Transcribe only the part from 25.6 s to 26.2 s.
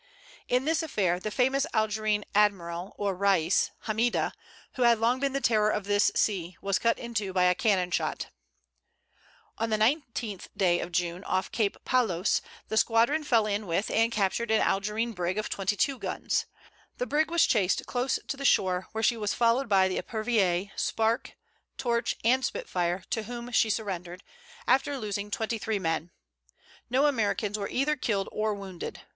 men.